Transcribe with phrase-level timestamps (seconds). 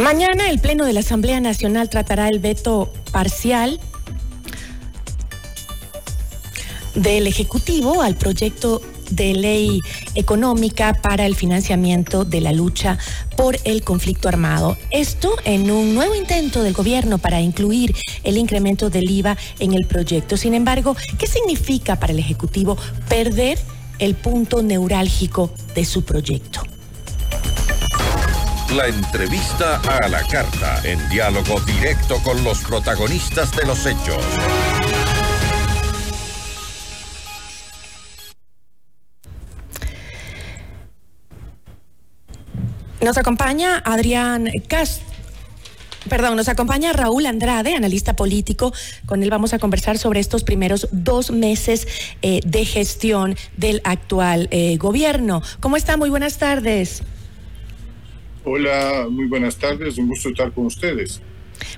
[0.00, 3.78] Mañana el Pleno de la Asamblea Nacional tratará el veto parcial
[6.94, 9.80] del Ejecutivo al proyecto de ley
[10.14, 12.96] económica para el financiamiento de la lucha
[13.36, 14.78] por el conflicto armado.
[14.90, 17.94] Esto en un nuevo intento del gobierno para incluir
[18.24, 20.38] el incremento del IVA en el proyecto.
[20.38, 22.78] Sin embargo, ¿qué significa para el Ejecutivo
[23.10, 23.58] perder
[23.98, 26.62] el punto neurálgico de su proyecto?
[28.76, 34.24] La entrevista a la carta, en diálogo directo con los protagonistas de los hechos.
[43.02, 45.02] Nos acompaña Adrián Cast.
[46.08, 48.72] Perdón, nos acompaña Raúl Andrade, analista político.
[49.04, 51.88] Con él vamos a conversar sobre estos primeros dos meses
[52.22, 55.42] eh, de gestión del actual eh, gobierno.
[55.58, 55.96] ¿Cómo está?
[55.96, 57.02] Muy buenas tardes.
[58.44, 61.20] Hola, muy buenas tardes, un gusto estar con ustedes.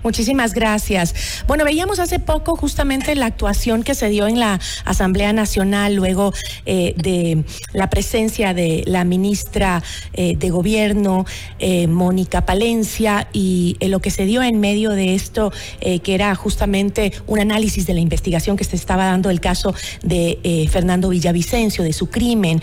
[0.02, 1.42] Muchísimas gracias.
[1.46, 6.32] Bueno, veíamos hace poco justamente la actuación que se dio en la Asamblea Nacional luego
[6.66, 11.24] eh, de la presencia de la ministra eh, de Gobierno,
[11.58, 17.12] eh, Mónica Palencia, y lo que se dio en medio de esto, que era justamente
[17.26, 21.92] un análisis de la investigación que se estaba dando el caso de Fernando Villavicencio, de
[21.92, 22.60] su crimen.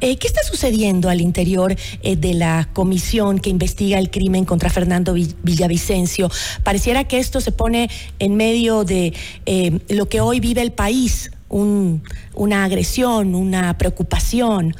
[0.00, 4.68] Eh, ¿Qué está sucediendo al interior eh, de la comisión que investiga el crimen contra
[4.68, 6.30] Fernando Villavicencio?
[6.62, 9.14] Pareciera que esto se pone en medio de
[9.46, 14.74] eh, lo que hoy vive el país, una agresión, una preocupación.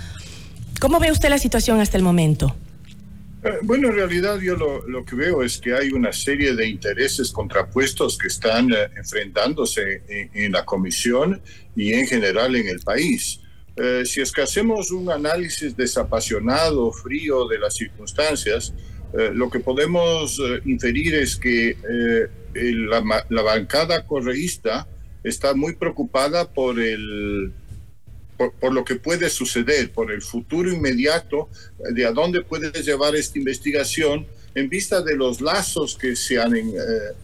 [0.81, 2.55] ¿Cómo ve usted la situación hasta el momento?
[3.63, 8.19] Bueno, en realidad yo lo, que veo es que hay una serie de intereses contrapuestos
[8.19, 10.03] que están enfrentándose
[10.35, 11.41] en, la comisión
[11.77, 13.41] y en general en el país.
[13.77, 18.73] Eh, si es hacemos un análisis desapasionado, frío de las circunstancias,
[19.13, 21.77] eh, lo que podemos eh, inferir es que
[22.55, 24.89] la, bancada correísta
[25.23, 27.53] está muy preocupada por el
[28.39, 31.49] por, lo que puede suceder, por el futuro inmediato,
[31.91, 34.27] de a dónde puede llevar esta investigación
[34.57, 36.73] en vista de los lazos que se han eh,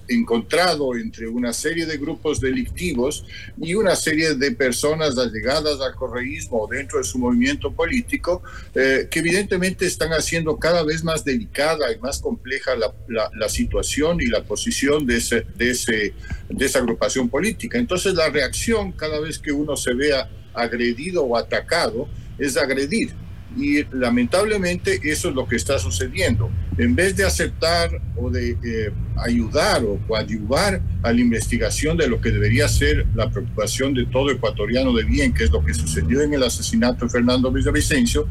[0.07, 3.25] encontrado entre una serie de grupos delictivos
[3.59, 8.43] y una serie de personas allegadas al correísmo dentro de su movimiento político,
[8.75, 14.27] eh, que evidentemente están haciendo cada vez más delicada y más compleja la, situación y
[14.27, 17.79] la posición de esa agrupación política.
[17.79, 23.22] Entonces la reacción cada vez que uno se vea agredido o atacado es agredir
[23.57, 26.51] y lamentablemente eso es lo que está sucediendo.
[26.79, 32.21] En vez de aceptar o de eh, ayudar o coadyuvar a la investigación de lo
[32.21, 36.23] que debería ser la preocupación de todo ecuatoriano de bien, que es lo que sucedió
[36.23, 38.27] en el asesinato de Fernando Villavicencio,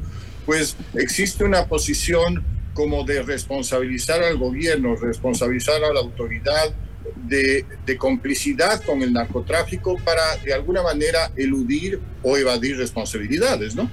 [0.45, 2.43] pues existe una posición
[2.73, 6.73] como de responsabilizar al gobierno, responsabilizar a la autoridad
[7.27, 13.89] de, de, complicidad con el narcotráfico para de alguna manera eludir o evadir responsabilidades, ¿no?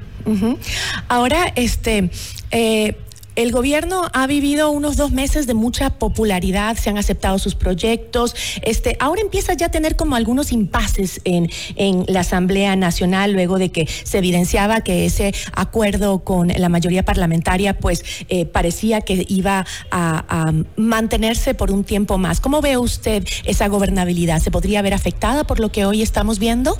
[1.08, 2.10] Ahora, este,
[2.50, 2.96] eh,
[3.38, 8.34] el gobierno ha vivido unos dos meses de mucha popularidad, se han aceptado sus proyectos.
[8.62, 13.60] Este, ahora empieza ya a tener como algunos impases en, en la Asamblea Nacional, luego
[13.60, 19.24] de que se evidenciaba que ese acuerdo con la mayoría parlamentaria, pues eh, parecía que
[19.28, 22.40] iba a, a, mantenerse por un tiempo más.
[22.40, 24.42] ¿Cómo ve usted esa gobernabilidad?
[24.42, 26.76] ¿Se podría ver afectada por lo que hoy estamos viendo?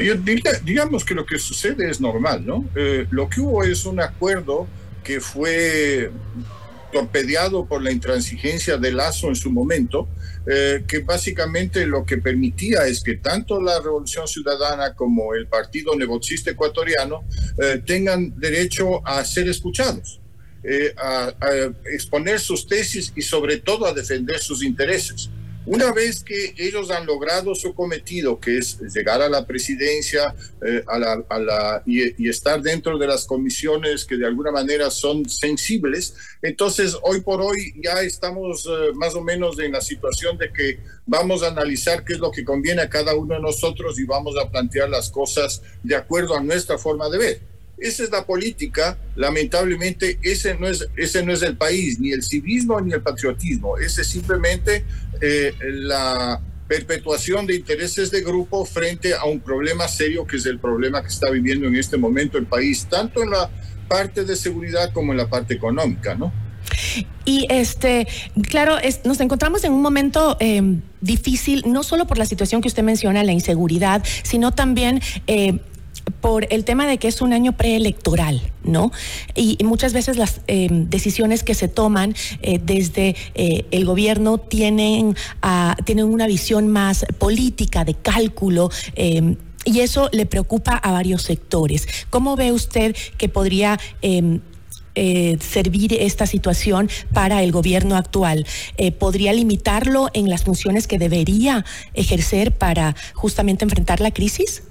[0.00, 2.68] Diría, digamos que lo que sucede es normal, ¿no?
[2.74, 4.66] Eh, lo que hubo es un acuerdo
[5.04, 6.10] que fue
[6.92, 10.08] torpedeado por la intransigencia de Lazo en su momento,
[10.46, 15.94] eh, que básicamente lo que permitía es que tanto la Revolución Ciudadana como el Partido
[15.96, 17.24] Negocista Ecuatoriano
[17.62, 20.20] eh, tengan derecho a ser escuchados,
[20.62, 21.32] eh, a
[21.92, 25.30] exponer sus tesis y sobre todo a defender sus intereses.
[25.72, 30.34] Una vez que ellos han logrado su cometido, que es llegar a la presidencia
[30.66, 36.16] eh, a la, y, estar dentro de las comisiones que de alguna manera son sensibles,
[36.42, 40.80] entonces hoy por hoy ya estamos eh, más o menos en la situación de que
[41.06, 44.34] vamos a analizar qué es lo que conviene a cada uno de nosotros y vamos
[44.44, 47.49] a plantear las cosas de acuerdo a nuestra forma de ver.
[47.80, 52.22] Esa es la política, lamentablemente ese no es, ese no es el país, ni el
[52.22, 54.84] civismo ni el patriotismo, ese es simplemente
[55.20, 60.60] eh, la perpetuación de intereses de grupo frente a un problema serio que es el
[60.60, 63.50] problema que está viviendo en este momento el país, tanto en la
[63.88, 66.32] parte de seguridad como en la parte económica, ¿no?
[67.24, 68.06] Y este,
[68.48, 70.62] claro, nos encontramos en un momento eh,
[71.00, 75.58] difícil, no solo por la situación que usted menciona, la inseguridad, sino también eh,
[76.20, 78.92] por el tema de que es un año preelectoral, ¿no?
[79.34, 85.14] Y, muchas veces las em, decisiones que se toman eh, desde eh, el gobierno tienen,
[85.84, 88.70] tienen una visión más política, de cálculo.
[88.94, 91.86] Em, y eso le preocupa a varios sectores.
[92.08, 94.40] ¿Cómo ve usted que podría em,
[94.94, 98.46] eh, servir esta situación para el gobierno actual?
[98.98, 101.64] ¿Podría limitarlo en las funciones que debería
[101.94, 104.62] ejercer para justamente enfrentar la crisis?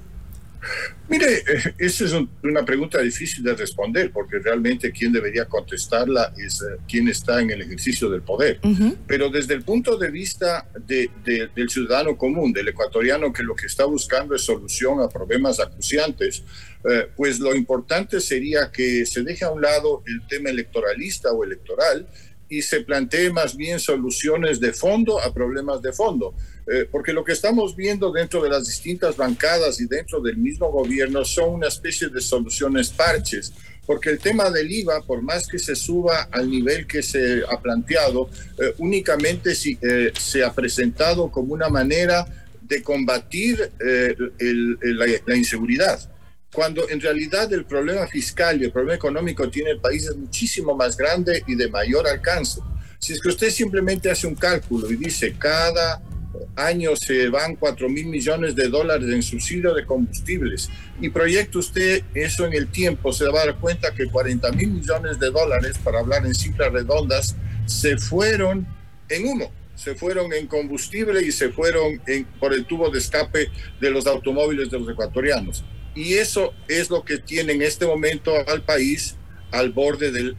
[1.07, 2.13] Mire, eh, esa es
[2.43, 7.49] una pregunta difícil de responder porque realmente quien debería contestarla es eh, quien está en
[7.49, 8.59] el ejercicio del poder.
[9.07, 13.85] Pero desde el punto de vista del ciudadano común, del ecuatoriano que lo que está
[13.85, 16.43] buscando es solución a problemas acuciantes,
[16.89, 21.43] eh, pues lo importante sería que se deje a un lado el tema electoralista o
[21.43, 22.07] electoral
[22.49, 26.33] y se plantee más bien soluciones de fondo a problemas de fondo.
[26.67, 30.71] Eh, porque lo que estamos viendo dentro de las distintas bancadas y dentro del mismo
[30.71, 33.53] gobierno son una especie de soluciones parches,
[33.85, 37.59] porque el tema del IVA, por más que se suba al nivel que se ha
[37.59, 38.29] planteado,
[38.59, 42.27] eh, únicamente si, eh, se ha presentado como una manera
[42.61, 45.99] de combatir la, la inseguridad
[46.53, 50.75] cuando en realidad el problema fiscal y el problema económico tiene el país es muchísimo
[50.75, 52.61] más grande y de mayor alcance.
[52.97, 56.01] Si es que usted simplemente hace un cálculo y dice cada
[56.55, 60.69] año se van 4 mil millones de dólares en subsidio de combustibles
[60.99, 64.71] y proyecta usted eso en el tiempo, se va a dar cuenta que 40 mil
[64.71, 67.35] millones de dólares, para hablar en cifras redondas,
[67.65, 68.67] se fueron
[69.07, 73.49] en uno se fueron en combustible y se fueron en, por el tubo de escape
[73.79, 75.63] de los automóviles de los ecuatorianos.
[75.99, 79.17] Y eso es lo que tiene en este momento al país
[79.51, 80.37] al borde del,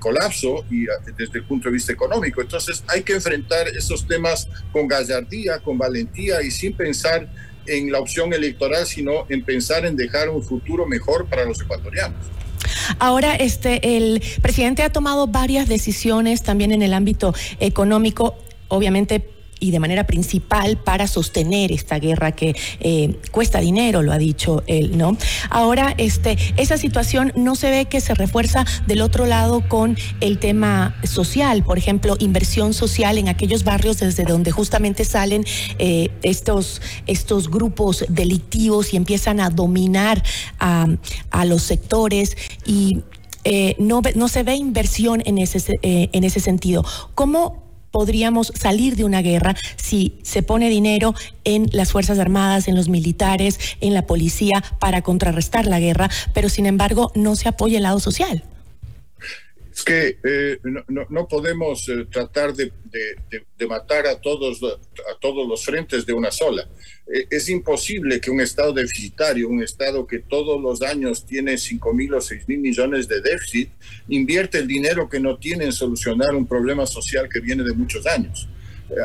[0.00, 0.86] colapso y
[1.16, 2.40] desde el punto de vista económico.
[2.40, 7.28] Entonces hay que enfrentar esos temas con gallardía, con valentía y sin pensar
[7.66, 12.18] en la opción electoral, sino en pensar en dejar un futuro mejor para los ecuatorianos.
[12.98, 18.36] Ahora, este, el presidente ha tomado varias decisiones también en el ámbito económico,
[18.66, 19.30] obviamente
[19.62, 24.64] y de manera principal para sostener esta guerra que eh, cuesta dinero, lo ha dicho
[24.66, 25.16] él, ¿no?
[25.50, 30.38] Ahora, este, esa situación no se ve que se refuerza del otro lado con el
[30.38, 35.44] tema social, por ejemplo, inversión social en aquellos barrios desde donde justamente salen
[35.78, 40.22] eh, estos, estos grupos delictivos y empiezan a dominar
[40.58, 40.88] a,
[41.44, 43.02] los sectores y
[43.44, 46.84] eh, no, no se ve inversión en ese, en ese sentido.
[47.14, 52.74] ¿Cómo podríamos salir de una guerra si se pone dinero en las Fuerzas Armadas, en
[52.74, 57.76] los militares, en la policía para contrarrestar la guerra, pero sin embargo no se apoya
[57.76, 58.42] el lado social.
[59.72, 60.58] Es que eh,
[61.08, 62.72] no, podemos eh, tratar de,
[63.66, 64.60] matar a todos,
[65.22, 66.68] todos los frentes de una sola.
[67.06, 71.94] Eh, es imposible que un Estado deficitario, un Estado que todos los años tiene 5
[71.94, 73.70] mil o 6 mil millones de déficit,
[74.08, 78.06] invierte el dinero que no tiene en solucionar un problema social que viene de muchos
[78.06, 78.48] años.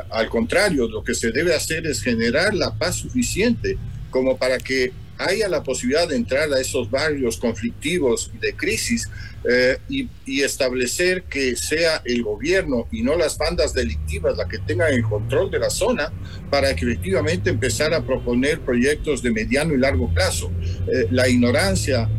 [0.10, 3.78] al contrario, lo que se debe hacer es generar la paz suficiente
[4.10, 9.10] como para que haya la posibilidad de entrar a esos barrios conflictivos de crisis
[9.50, 10.08] eh, y,
[10.42, 15.50] establecer que sea el gobierno y no las bandas delictivas las que tengan el control
[15.50, 16.12] de la zona
[16.50, 20.52] para que efectivamente empezar a proponer proyectos de mediano y largo plazo.
[20.92, 22.10] Eh, la ignorancia,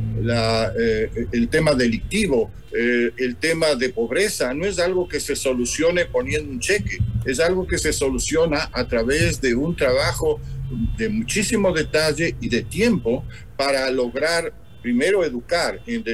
[0.78, 6.50] eh, el tema delictivo, el tema de pobreza, no es algo que se solucione poniendo
[6.50, 10.38] un cheque, es algo que se soluciona a través de un trabajo
[10.96, 13.24] de muchísimo detalle y de tiempo
[13.56, 16.04] para lograr primero educar, en,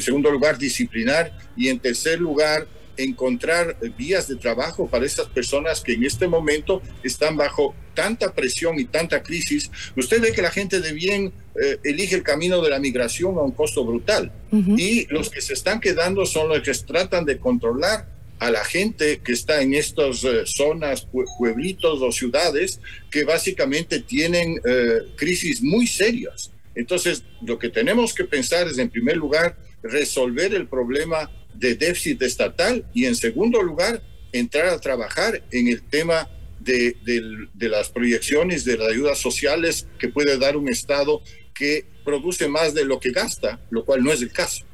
[0.00, 2.66] segundo lugar disciplinar y en tercer lugar
[2.96, 8.78] encontrar vías de trabajo para esas personas que en este momento están bajo tanta presión
[8.78, 9.70] y tanta crisis.
[9.96, 13.42] Usted ve que la gente de bien eh, elige el camino de la migración a
[13.42, 18.17] un costo brutal y los que se están quedando son los que tratan de controlar
[18.38, 21.06] a la gente que está en estas eh, zonas,
[21.38, 22.80] pueblitos o ciudades
[23.10, 26.50] que básicamente tienen eh, crisis muy serias.
[26.74, 32.22] Entonces, lo que tenemos que pensar es, en primer lugar, resolver el problema de déficit
[32.22, 34.02] estatal y, en segundo lugar,
[34.32, 36.28] entrar a trabajar en el tema
[36.60, 36.96] de,
[37.54, 41.22] de las proyecciones de las ayudas sociales que puede dar un Estado
[41.54, 44.67] que produce más de lo que gasta, lo cual no es el caso.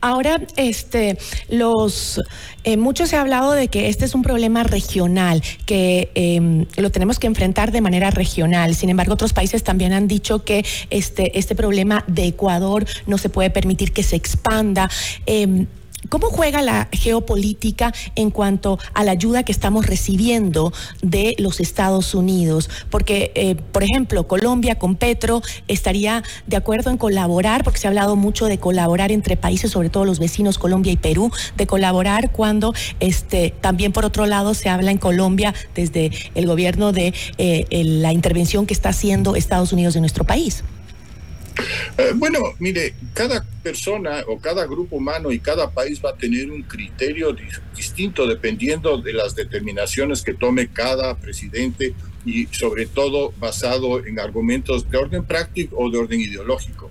[0.00, 2.20] Ahora, este, los
[2.64, 6.90] eh, mucho se ha hablado de que este es un problema regional, que em, lo
[6.90, 8.74] tenemos que enfrentar de manera regional.
[8.74, 13.28] Sin embargo, otros países también han dicho que este, este problema de Ecuador no se
[13.28, 14.90] puede permitir que se expanda.
[15.26, 15.66] Em,
[16.08, 20.72] ¿Cómo juega la geopolítica en cuanto a la ayuda que estamos recibiendo
[21.02, 22.70] de los Estados Unidos?
[22.90, 27.90] Porque, eh, por ejemplo, Colombia con Petro estaría de acuerdo en colaborar, porque se ha
[27.90, 32.30] hablado mucho de colaborar entre países, sobre todo los vecinos Colombia y Perú, de colaborar
[32.30, 37.66] cuando este, también por otro lado se habla en Colombia desde el gobierno de eh,
[37.70, 40.62] la intervención que está haciendo Estados Unidos en nuestro país.
[41.98, 46.50] Eh, bueno, mire, cada persona o cada grupo humano y cada país va a tener
[46.50, 47.34] un criterio
[47.74, 51.94] distinto dependiendo de las determinaciones que tome cada presidente
[52.24, 56.90] y sobre todo basado en argumentos de orden práctico o de orden ideológico.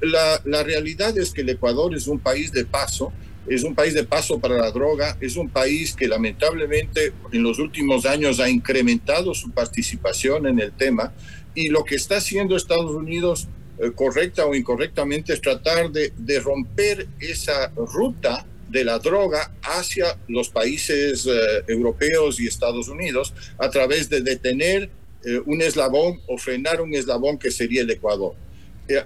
[0.00, 3.12] La, la realidad es que el Ecuador es un país de paso,
[3.46, 7.58] es un país de paso para la droga, es un país que lamentablemente en los
[7.58, 11.12] últimos años ha incrementado su participación en el tema
[11.54, 13.48] y lo que está haciendo Estados Unidos
[13.94, 20.48] correcta o incorrectamente es tratar de, de, romper esa ruta de la droga hacia los
[20.48, 21.30] países eh,
[21.68, 24.90] europeos y Estados Unidos a través de detener
[25.24, 28.34] eh, un eslabón o frenar un eslabón que sería el Ecuador.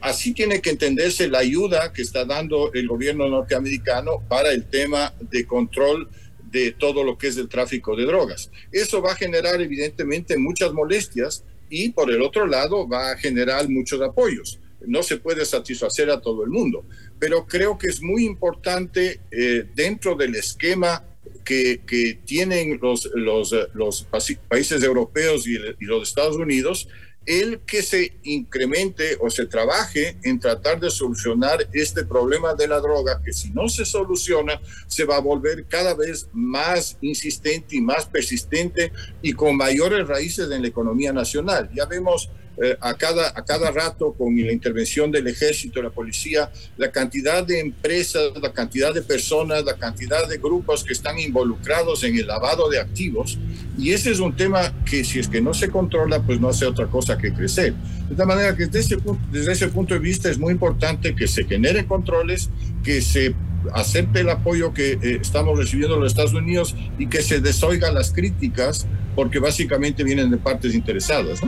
[0.00, 5.12] así tiene que entenderse la ayuda que está dando el gobierno norteamericano para el tema
[5.20, 6.08] de control
[6.50, 8.50] de todo lo que es el tráfico de drogas.
[8.73, 13.68] Eso va a generar evidentemente muchas molestias y por el otro lado va a generar
[13.68, 14.61] muchos apoyos.
[14.87, 16.85] No se puede satisfacer a todo el mundo,
[17.18, 21.02] pero creo que es muy importante eh, dentro del esquema
[21.44, 24.06] que, tienen los, los, los,
[24.49, 26.88] países europeos y los Estados Unidos,
[27.26, 32.80] el que se incremente o se trabaje en tratar de solucionar este problema de la
[32.80, 37.80] droga, que si no se soluciona, se va a volver cada vez más insistente y
[37.80, 38.92] más persistente
[39.23, 41.68] y con mayores raíces en la economía nacional.
[41.75, 46.50] Ya vemos eh, a, cada, a cada rato con la intervención del ejército, la policía,
[46.78, 52.02] la cantidad de empresas, la cantidad de personas, la cantidad de grupos que están involucrados
[52.04, 53.38] en el lavado de activos.
[53.78, 56.64] Y ese es un tema que si es que no se controla, pues no hace
[56.64, 57.75] otra cosa que crecer.
[58.08, 58.96] De tal manera que desde ese,
[59.30, 62.48] desde ese punto de vista es muy importante que se generen controles,
[62.82, 63.34] que se
[63.75, 67.94] acepte el apoyo que eh, estamos recibiendo de los Estados Unidos y que se desoigan
[67.94, 68.86] las críticas,
[69.16, 71.40] porque básicamente vienen de partes interesadas.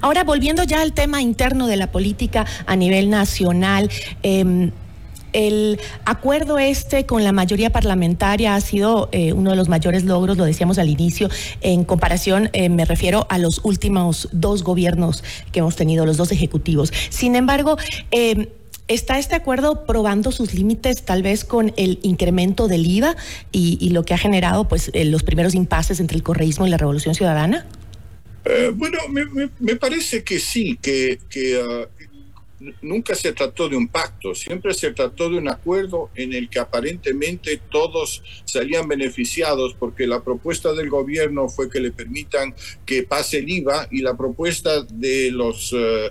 [0.00, 3.90] Ahora, volviendo ya al tema interno de la política a nivel nacional,
[4.22, 4.70] eh,
[5.32, 10.36] el acuerdo este con la mayoría parlamentaria ha sido eh, uno de los mayores logros,
[10.36, 11.28] lo decíamos al inicio,
[11.60, 15.22] en comparación, eh, me refiero a los últimos dos gobiernos
[15.52, 16.92] que hemos tenido, los dos ejecutivos.
[17.10, 17.76] Sin embargo,
[18.10, 18.48] eh,
[18.88, 23.16] ¿Está este acuerdo probando sus límites tal vez con el incremento del IVA
[23.52, 26.78] y, lo que ha generado pues eh, los primeros impases entre el correísmo y la
[26.78, 27.66] revolución ciudadana?
[28.46, 31.18] Eh, bueno, me, parece que sí, que,
[31.62, 31.86] ah,
[32.80, 36.58] nunca se trató de un pacto, siempre se trató de un acuerdo en el que
[36.58, 42.54] aparentemente todos salían beneficiados porque la propuesta del gobierno fue que le permitan
[42.86, 45.74] que pase el IVA y la propuesta de los...
[45.76, 46.10] Eh,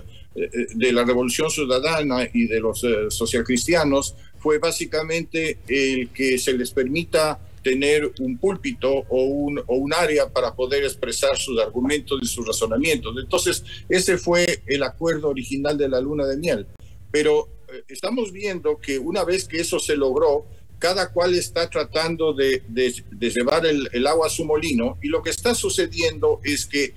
[0.74, 6.70] de la Revolución Ciudadana y de los eh, socialcristianos fue básicamente el que se les
[6.70, 12.26] permita tener un púlpito o un, o un área para poder expresar sus argumentos y
[12.26, 13.16] sus razonamientos.
[13.18, 16.66] Entonces, ese fue el acuerdo original de la luna de miel.
[17.10, 20.46] Pero eh, estamos viendo que una vez que eso se logró,
[20.78, 25.30] cada cual está tratando de, de, llevar el, agua a su molino y lo que
[25.30, 26.94] está sucediendo es que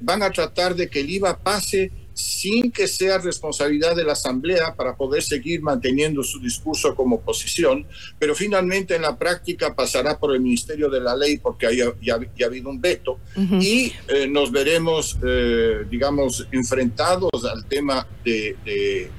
[0.00, 4.74] van a tratar de que el IVA pase sin que sea responsabilidad de la Asamblea
[4.74, 7.86] para poder seguir manteniendo su discurso como oposición,
[8.18, 12.14] pero finalmente en la práctica pasará por el Ministerio de la Ley porque haya, ya,
[12.14, 19.10] ha habido un veto y eh, nos veremos, eh, digamos, enfrentados al tema de, de,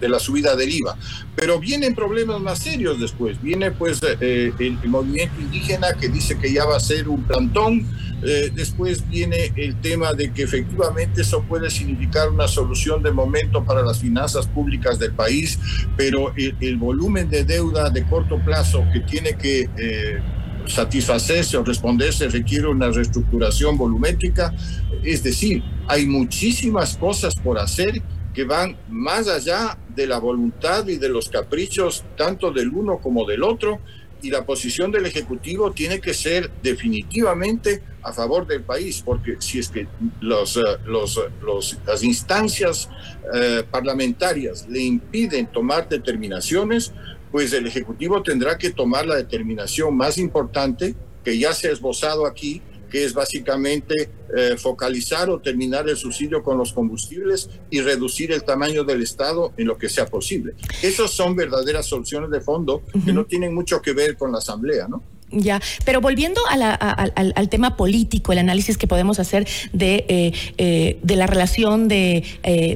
[0.00, 0.96] de, la, subida del IVA.
[1.36, 3.40] Pero vienen problemas más serios después.
[3.40, 7.22] Viene pues eh, el, el movimiento indígena que dice que ya va a ser un
[7.24, 7.86] plantón
[8.24, 13.64] eh, después viene el tema de que efectivamente eso puede significar una solución de momento
[13.64, 15.58] para las finanzas públicas del país,
[15.96, 20.20] pero el, volumen de deuda de corto plazo que tiene que eh,
[20.66, 24.54] satisfacerse o responderse requiere una reestructuración volumétrica.
[25.02, 28.02] Es decir, hay muchísimas cosas por hacer
[28.34, 33.26] que van más allá de la voluntad y de los caprichos tanto del uno como
[33.26, 33.80] del otro
[34.22, 39.58] y la posición del Ejecutivo tiene que ser definitivamente a favor del país, porque si
[39.58, 39.86] es que
[40.20, 42.88] los, eh, los, los las instancias
[43.34, 46.92] eh, parlamentarias le impiden tomar determinaciones,
[47.30, 52.26] pues el Ejecutivo tendrá que tomar la determinación más importante que ya se ha esbozado
[52.26, 52.60] aquí,
[52.92, 58.44] que es básicamente eh, focalizar o terminar el subsidio con los combustibles y reducir el
[58.44, 60.52] tamaño del Estado en lo que sea posible.
[60.82, 64.88] Esas son verdaderas soluciones de fondo que no tienen mucho que ver con la Asamblea,
[64.88, 65.02] ¿no?
[65.30, 71.16] Ya, pero volviendo al, tema político, el análisis que podemos hacer de, eh, eh, de
[71.16, 72.22] la relación de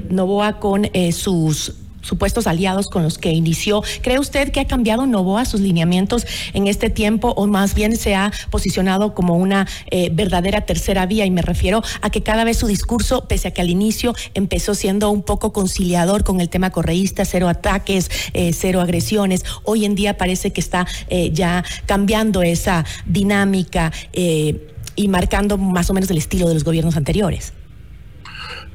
[0.09, 1.75] Novoa con sus
[2.07, 3.83] supuestos aliados con los que inició.
[4.03, 8.15] ¿Cree usted que ha cambiado Novoa sus lineamientos en este tiempo o más bien se
[8.15, 11.27] ha posicionado como una eh, verdadera tercera vía?
[11.27, 14.75] Y me refiero a que cada vez su discurso, pese a que al inicio empezó
[14.75, 19.95] siendo un poco conciliador con el tema correísta, cero ataques, eh, cero agresiones, hoy en
[19.95, 26.19] día parece que está eh, ya cambiando esa dinámica y marcando más o menos el
[26.19, 27.53] estilo de los gobiernos anteriores.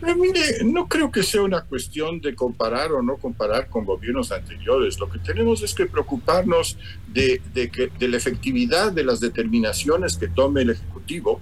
[0.04, 4.32] Eh, mire, no creo que sea una cuestión de comparar o no comparar con gobiernos
[4.32, 5.00] anteriores.
[5.00, 6.78] Lo que tenemos es que preocuparnos
[7.08, 11.40] de, de, que, de la efectividad de las determinaciones que tome el Ejecutivo